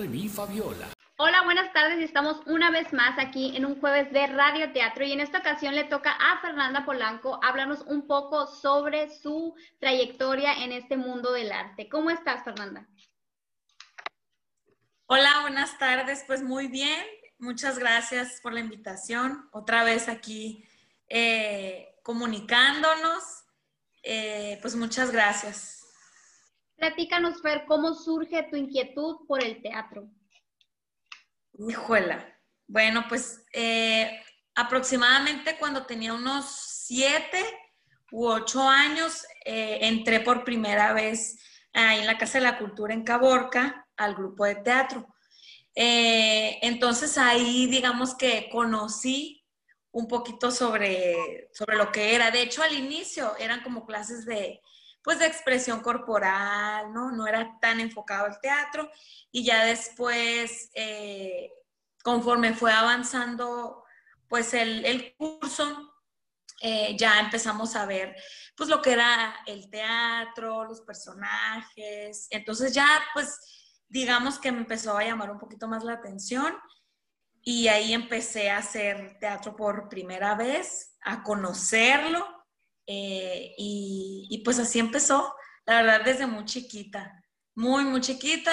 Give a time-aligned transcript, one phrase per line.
[0.00, 0.88] Fabiola.
[1.18, 5.04] Hola, buenas tardes y estamos una vez más aquí en un jueves de Radio Teatro
[5.04, 10.64] y en esta ocasión le toca a Fernanda Polanco hablarnos un poco sobre su trayectoria
[10.64, 11.90] en este mundo del arte.
[11.90, 12.88] ¿Cómo estás, Fernanda?
[15.04, 16.24] Hola, buenas tardes.
[16.26, 17.04] Pues muy bien.
[17.38, 19.50] Muchas gracias por la invitación.
[19.52, 20.64] Otra vez aquí
[21.08, 23.22] eh, comunicándonos.
[24.02, 25.79] Eh, pues muchas gracias.
[26.80, 30.08] Platícanos, Fer, ¿cómo surge tu inquietud por el teatro?
[31.52, 32.26] Hijuela.
[32.66, 34.18] Bueno, pues eh,
[34.54, 36.46] aproximadamente cuando tenía unos
[36.86, 37.44] siete
[38.10, 41.36] u ocho años, eh, entré por primera vez
[41.74, 45.06] ahí en la Casa de la Cultura en Caborca al grupo de teatro.
[45.74, 49.44] Eh, entonces ahí digamos que conocí
[49.90, 52.30] un poquito sobre, sobre lo que era.
[52.30, 54.62] De hecho, al inicio eran como clases de,
[55.02, 57.10] pues de expresión corporal, ¿no?
[57.10, 58.90] No era tan enfocado al teatro.
[59.30, 61.50] Y ya después, eh,
[62.02, 63.84] conforme fue avanzando
[64.28, 65.92] pues el, curso,
[66.62, 68.14] eh, ya empezamos a ver
[68.56, 73.40] pues lo que era el teatro, los personajes, entonces ya pues
[73.88, 76.54] digamos que me empezó a llamar un poquito más la atención
[77.42, 82.39] y ahí empecé a hacer teatro por primera vez, a conocerlo
[82.92, 85.32] eh, y, pues así empezó,
[85.64, 87.22] la verdad, desde muy chiquita,
[87.54, 88.50] muy, muy chiquita.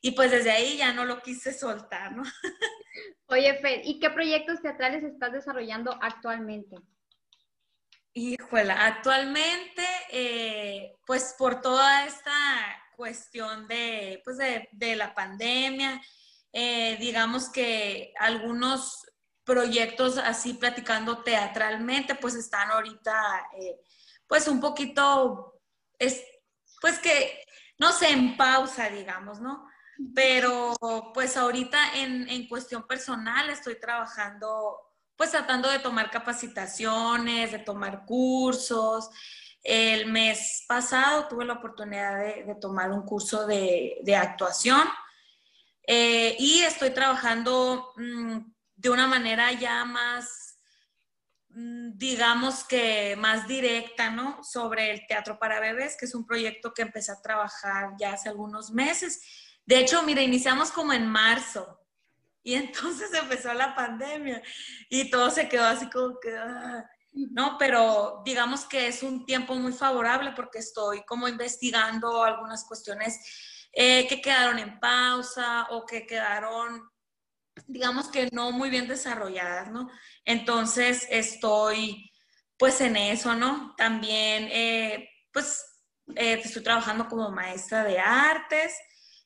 [0.00, 2.22] Y pues desde ahí ya no lo quise soltar, ¿no?
[3.26, 6.76] Oye, Fed, ¿y qué proyectos teatrales estás desarrollando actualmente?
[8.14, 12.32] Híjola, actualmente, eh, pues por toda esta
[12.96, 16.00] cuestión de, pues de, de la pandemia,
[16.52, 19.04] eh, digamos que algunos
[19.50, 23.80] proyectos así platicando teatralmente, pues están ahorita, eh,
[24.28, 25.60] pues un poquito,
[25.98, 26.22] es,
[26.80, 27.44] pues que,
[27.76, 29.66] no sé, en pausa, digamos, ¿no?
[30.14, 30.76] Pero
[31.12, 34.78] pues ahorita en, en cuestión personal estoy trabajando,
[35.16, 39.10] pues tratando de tomar capacitaciones, de tomar cursos.
[39.64, 44.88] El mes pasado tuve la oportunidad de, de tomar un curso de, de actuación
[45.92, 48.38] eh, y estoy trabajando mm,
[48.80, 50.56] de una manera ya más,
[51.50, 54.42] mm, digamos que más directa, ¿no?
[54.42, 58.30] Sobre el teatro para bebés, que es un proyecto que empecé a trabajar ya hace
[58.30, 59.20] algunos meses.
[59.66, 61.78] De hecho, mira, iniciamos como en marzo
[62.42, 62.54] y
[62.94, 64.42] entonces empezó la pandemia
[64.88, 67.58] y todo se quedó así como que, ah, ¿no?
[67.58, 74.06] Pero digamos que es un tiempo muy favorable porque estoy como investigando algunas cuestiones eh,
[74.08, 76.90] que quedaron en pausa o que quedaron
[77.66, 79.90] digamos que no muy bien desarrolladas, ¿no?
[80.24, 82.10] Entonces estoy
[82.58, 83.74] pues en eso, ¿no?
[83.76, 85.64] También eh, pues
[86.14, 88.74] eh, estoy trabajando como maestra de artes,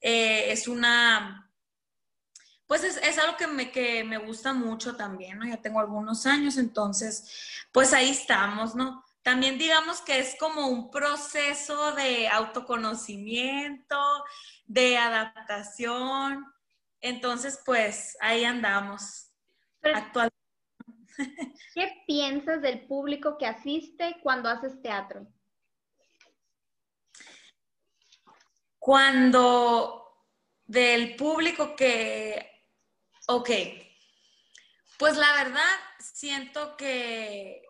[0.00, 1.50] eh, es una,
[2.66, 5.46] pues es, algo que me, que me gusta mucho también, ¿no?
[5.46, 9.04] Ya tengo algunos años, entonces pues ahí estamos, ¿no?
[9.22, 13.98] También digamos que es como un proceso de autoconocimiento,
[14.66, 16.46] de adaptación,
[17.00, 19.30] entonces, pues ahí andamos.
[19.82, 20.36] Actualmente.
[21.74, 25.26] ¿Qué piensas del público que asiste cuando haces teatro?
[28.78, 29.98] Cuando
[30.64, 32.64] del público que,
[33.26, 33.50] ok,
[34.98, 35.62] pues la verdad
[35.98, 37.62] siento que,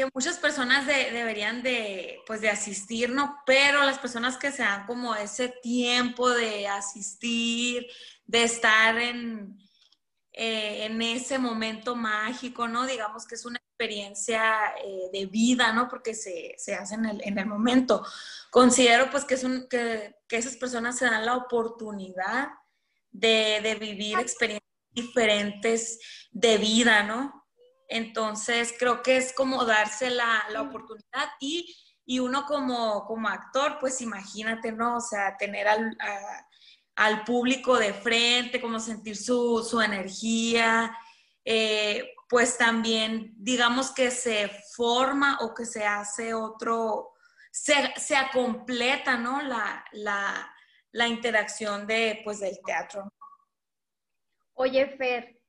[0.00, 3.36] que muchas personas deberían de, pues de asistir, ¿no?
[3.44, 7.86] Pero las personas que se dan como ese tiempo de asistir,
[8.24, 9.58] de estar en,
[10.32, 12.86] eh, en ese momento mágico, ¿no?
[12.86, 15.86] Digamos que es una experiencia eh, de vida, ¿no?
[15.86, 18.02] Porque se, hace en el, en el, momento.
[18.50, 22.48] Considero pues que, es un, que, esas personas se dan la oportunidad
[23.10, 26.00] de, vivir experiencias diferentes
[26.30, 27.39] de vida, ¿no?
[27.90, 31.76] Entonces creo que es como darse la, oportunidad y,
[32.18, 34.96] uno como, como actor, pues imagínate, ¿no?
[34.96, 35.96] O sea, tener al,
[37.00, 40.96] al público de frente, como sentir su, energía,
[41.44, 47.14] eh, pues también digamos que se forma o que se hace otro,
[47.50, 49.40] se, se completa, ¿no?
[49.40, 49.84] La,
[50.92, 53.10] la, interacción de, pues, del teatro.
[54.54, 55.40] Oye, Fer,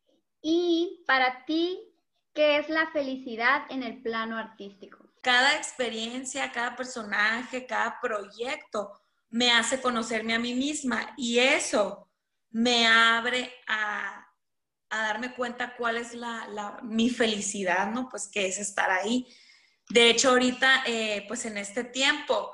[0.41, 1.90] ¿y para ti
[2.33, 4.97] qué es la felicidad en el plano artístico?
[5.21, 8.91] Cada experiencia, cada personaje, cada proyecto
[9.29, 12.09] me hace conocerme a mí misma y eso
[12.49, 14.27] me abre a,
[14.89, 18.09] darme cuenta cuál es la, mi felicidad, ¿no?
[18.09, 19.25] Pues que es estar ahí.
[19.89, 22.53] De hecho, ahorita, eh, pues en este tiempo,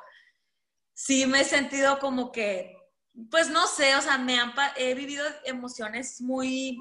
[0.93, 2.77] sí me he sentido como que
[3.31, 6.77] pues no sé, o sea, me han, he vivido emociones muy,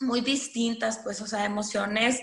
[0.00, 2.20] muy distintas, pues, o sea, emociones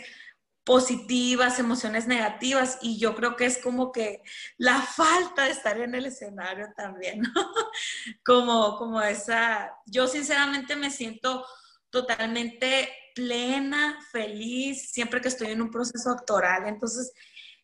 [0.68, 4.22] positivas, emociones negativas, y yo creo que es como que
[4.58, 7.32] la falta de estar en el escenario también, ¿no?
[8.26, 11.46] como, como esa, yo sinceramente me siento
[11.90, 17.14] totalmente plena, feliz, siempre que estoy en un proceso actoral, entonces,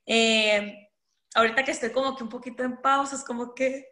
[0.05, 0.89] eh,
[1.35, 3.85] ahorita que estoy como que un poquito en pausa, es como que,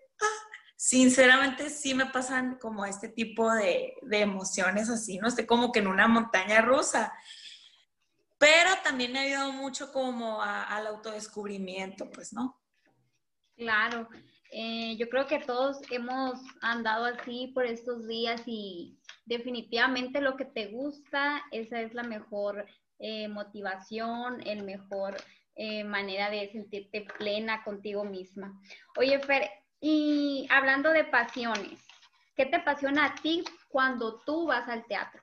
[0.84, 5.28] sinceramente sí me pasan como este tipo de, emociones así, ¿no?
[5.28, 7.14] Estoy como que en una montaña rusa
[8.40, 12.60] pero también me ha ayudado mucho como al autodescubrimiento, pues, ¿no?
[13.56, 14.10] Claro,
[14.52, 18.98] eh, yo creo que todos hemos andado así por estos días y
[19.28, 22.66] definitivamente lo que te gusta, esa es la mejor
[22.98, 25.18] eh, motivación, el mejor
[25.56, 28.60] eh, manera de sentirte plena contigo misma.
[28.98, 29.52] Oye, Fer,
[29.82, 31.80] y hablando de pasiones,
[32.36, 35.22] ¿qué te apasiona a ti cuando tú vas al teatro?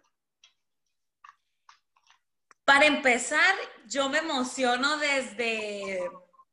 [2.64, 3.54] Para empezar,
[3.86, 6.10] yo me emociono desde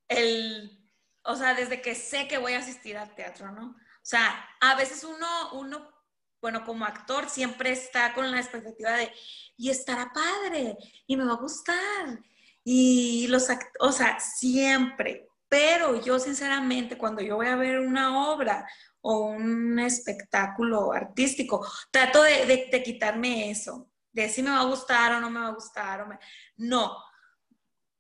[0.08, 0.80] el,
[1.24, 3.72] o sea, desde que sé que voy a asistir al teatro, ¿no?
[3.72, 5.92] O sea, a veces uno, uno,
[6.40, 9.12] bueno, como actor siempre está con la expectativa de,
[9.58, 12.24] y estará padre, y me va a gustar,
[12.64, 13.48] y los,
[13.80, 15.28] o sea, siempre.
[15.48, 18.68] Pero yo sinceramente, cuando yo voy a ver una obra
[19.02, 25.12] o un espectáculo artístico, trato de, de quitarme eso de si me va a gustar
[25.12, 26.20] o no me va a gustar.
[26.56, 26.98] No,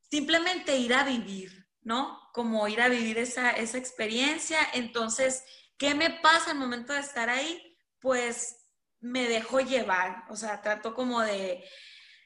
[0.09, 2.18] simplemente ir a vivir, ¿no?
[2.33, 4.57] Como ir a vivir esa, esa experiencia.
[4.74, 5.44] Entonces,
[5.77, 7.77] ¿qué me pasa al momento de estar ahí?
[8.00, 8.65] Pues
[9.01, 11.65] me dejo llevar, o sea, trato como de,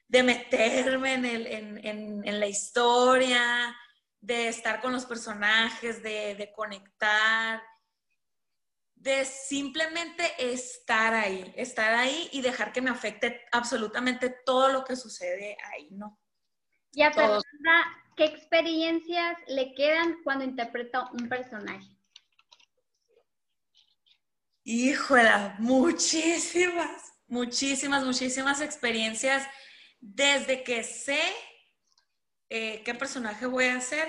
[0.07, 3.75] de meterme en, el, en, en, la historia,
[4.21, 7.61] de estar con los personajes, de, de conectar,
[8.99, 14.97] de simplemente estar ahí, estar ahí y dejar que me afecte absolutamente todo lo que
[14.97, 16.19] sucede ahí, ¿no?
[16.91, 17.43] Y a Fernanda,
[18.17, 21.87] ¿qué experiencias le quedan cuando interpreta un personaje?
[24.63, 29.47] Híjole, muchísimas, muchísimas, muchísimas experiencias
[30.01, 31.21] desde que sé
[32.49, 34.07] eh, qué personaje voy a hacer.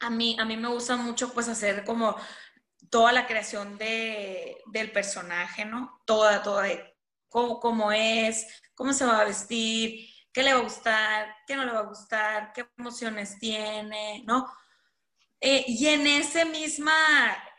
[0.00, 2.16] A mí, a mí me gusta mucho pues hacer como
[2.90, 6.02] toda la creación de, del personaje, ¿no?
[6.06, 6.68] Toda, toda,
[7.28, 11.64] cómo, cómo, es, cómo se va a vestir, qué le va a gustar, qué no
[11.64, 14.50] le va a gustar, qué emociones tiene, ¿no?
[15.40, 16.92] Eh, y en esa misma,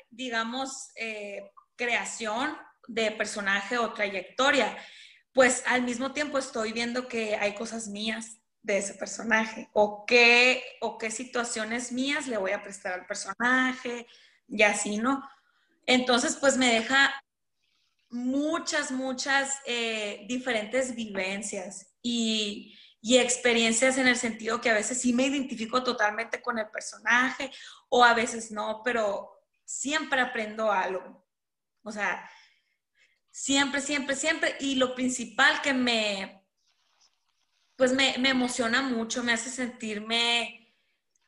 [0.09, 2.55] digamos, eh, creación
[2.87, 4.77] de personaje o trayectoria,
[5.33, 10.63] pues al mismo tiempo estoy viendo que hay cosas mías de ese personaje o qué,
[10.81, 14.07] o qué situaciones mías le voy a prestar al personaje,
[14.51, 15.27] y así, ¿no?
[15.85, 17.11] Entonces, pues me deja
[18.09, 25.13] muchas, muchas eh, diferentes vivencias y, y, experiencias en el sentido que a veces sí
[25.13, 27.51] me identifico totalmente con el personaje
[27.87, 29.31] o a veces no, pero
[29.63, 31.25] siempre aprendo algo.
[31.83, 32.29] O sea,
[33.31, 34.57] siempre, siempre, siempre.
[34.59, 36.40] Y lo principal que me,
[37.81, 40.71] pues me, me emociona mucho, me hace sentirme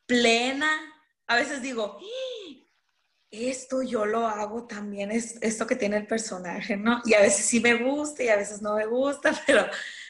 [0.06, 0.70] plena.
[1.26, 1.98] A veces digo,
[3.32, 7.02] esto yo lo hago también, es esto que tiene el personaje, ¿no?
[7.06, 9.66] Y a veces sí me gusta y a veces no me gusta, pero,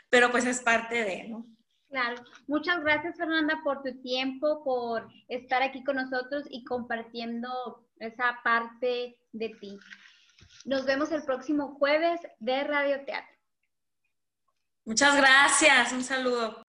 [0.09, 1.45] pero pues es parte de, ¿no?
[1.87, 2.21] Claro.
[2.47, 9.17] Muchas gracias, Fernanda, por tu tiempo, por estar aquí con nosotros y compartiendo esa parte
[9.31, 9.79] de ti.
[10.65, 13.32] Nos vemos el próximo jueves de Radio Teatro.
[14.85, 15.93] Muchas gracias.
[15.93, 16.63] Un saludo.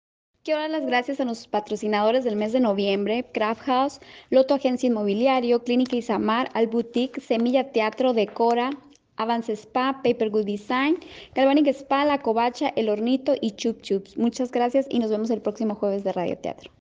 [0.44, 4.00] Quiero dar las gracias a nuestros patrocinadores del mes de noviembre, Craft House,
[4.32, 8.72] Loto Agencia Inmobiliario, Clínica Isamar, Al Boutique, Semilla Teatro, Decora,
[9.18, 10.98] Avance Spa, Paper Good Design,
[11.36, 14.18] Galvanic Spa, La Covacha, El Hornito y Chup Chups.
[14.18, 16.70] Muchas gracias y nos vemos el próximo jueves de Radio Teatro.